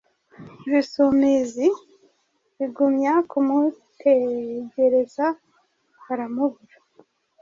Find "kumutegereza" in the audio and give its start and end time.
3.29-5.25